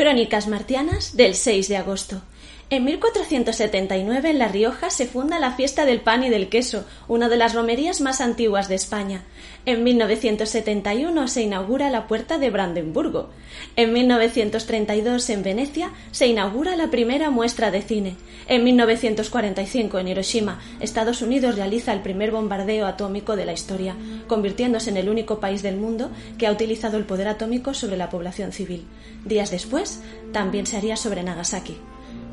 [0.00, 2.22] Crónicas Martianas del 6 de agosto.
[2.72, 7.28] En 1479 en La Rioja se funda la fiesta del pan y del queso, una
[7.28, 9.24] de las romerías más antiguas de España.
[9.66, 13.30] En 1971 se inaugura la Puerta de Brandenburgo.
[13.74, 18.14] En 1932 en Venecia se inaugura la primera muestra de cine.
[18.46, 23.96] En 1945 en Hiroshima, Estados Unidos realiza el primer bombardeo atómico de la historia,
[24.28, 28.10] convirtiéndose en el único país del mundo que ha utilizado el poder atómico sobre la
[28.10, 28.86] población civil.
[29.24, 30.00] Días después,
[30.32, 31.76] también se haría sobre Nagasaki.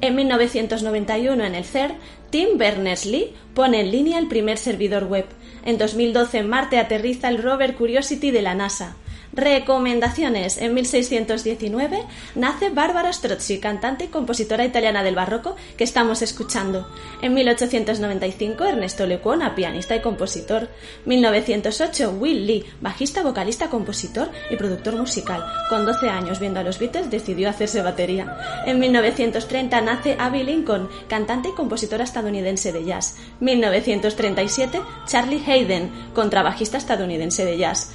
[0.00, 1.94] En 1991 en el CER,
[2.30, 5.26] Tim Berners-Lee pone en línea el primer servidor web.
[5.64, 8.96] En 2012 en Marte aterriza el rover Curiosity de la NASA.
[9.36, 10.56] Recomendaciones.
[10.56, 12.04] En 1619
[12.36, 16.88] nace Bárbara Strozzi, cantante y compositora italiana del barroco que estamos escuchando.
[17.20, 20.70] En 1895 Ernesto Lecuona, pianista y compositor.
[21.04, 25.44] 1908 Will Lee, bajista, vocalista, compositor y productor musical.
[25.68, 28.38] Con 12 años viendo a los Beatles decidió hacerse batería.
[28.64, 33.18] En 1930 nace Abby Lincoln, cantante y compositora estadounidense de jazz.
[33.40, 37.92] 1937 Charlie Hayden, contrabajista estadounidense de jazz.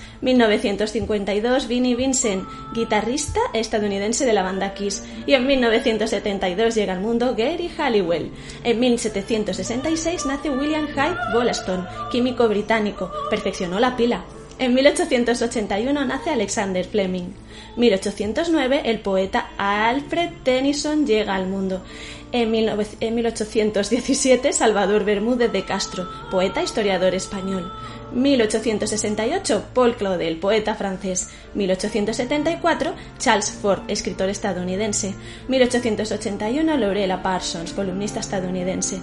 [1.32, 7.36] 1952 Vinnie Vincent, guitarrista estadounidense de la banda Kiss, y en 1972 llega al mundo
[7.38, 8.32] Gary Halliwell.
[8.64, 14.26] En 1766 nace William Hyde Wollaston, químico británico, perfeccionó la pila.
[14.60, 17.30] En 1881 nace Alexander Fleming.
[17.78, 21.82] 1809 el poeta Alfred Tennyson llega al mundo.
[22.34, 27.74] En, 1817 Salvador Bermúdez de Castro, poeta e historiador español.
[28.14, 31.30] 1868 Paul Claudel, poeta francés.
[31.56, 35.14] 1874 Charles Ford, escritor estadounidense.
[35.50, 39.02] 1881 Lorella Parsons, columnista estadounidense.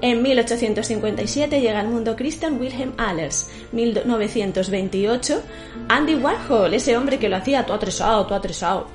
[0.00, 3.50] En 1857 llega al mundo Christian Wilhelm Allers.
[3.72, 5.42] 1928
[5.88, 8.86] Andy Warhol, ese hombre que lo hacía todo atresado, todo atresado.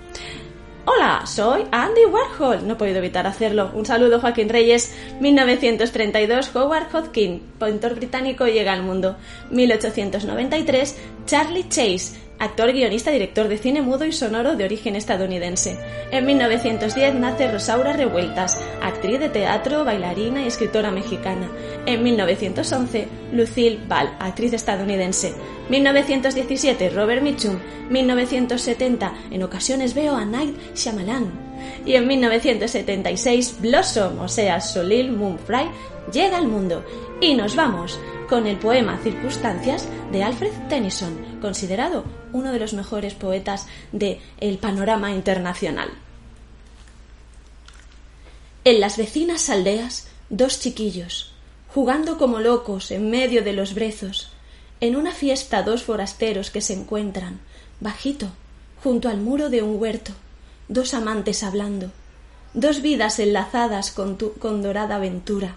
[0.88, 2.67] Hola, soy Andy Warhol.
[2.67, 3.72] No he podido evitar hacerlo.
[3.73, 4.95] Un saludo, Joaquín Reyes.
[5.19, 9.17] 1932, Howard Hodgkin, pintor británico, llega al mundo.
[9.49, 10.95] 1893,
[11.26, 15.78] Charlie Chase, actor, guionista, director de cine mudo y sonoro de origen estadounidense.
[16.12, 21.50] En 1910 nace Rosaura Revueltas, actriz de teatro, bailarina y escritora mexicana.
[21.86, 25.34] En 1911, Lucille Ball, actriz estadounidense.
[25.70, 27.60] 1917, Robert Mitchum.
[27.90, 31.45] 1970, en ocasiones veo a Night Shyamalan.
[31.86, 35.70] Y en 1976, Blossom, o sea, Solil Moonfry,
[36.11, 36.83] llega al mundo.
[37.21, 37.99] Y nos vamos
[38.30, 44.58] con el poema Circunstancias de Alfred Tennyson, considerado uno de los mejores poetas del el
[44.58, 45.89] panorama internacional.
[48.64, 51.33] En las vecinas aldeas, dos chiquillos,
[51.73, 54.32] jugando como locos en medio de los brezos,
[54.82, 57.39] en una fiesta dos forasteros que se encuentran,
[57.80, 58.27] bajito,
[58.83, 60.14] junto al muro de un huerto,
[60.67, 61.92] dos amantes hablando,
[62.53, 65.55] dos vidas enlazadas con, con dorada aventura,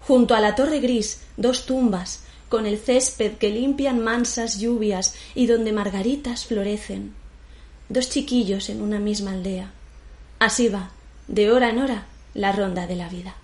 [0.00, 5.46] junto a la torre gris, dos tumbas, con el césped que limpian mansas lluvias y
[5.46, 7.14] donde margaritas florecen.
[7.88, 9.72] Dos chiquillos en una misma aldea.
[10.38, 10.90] Así va,
[11.26, 13.34] de hora en hora, la ronda de la vida.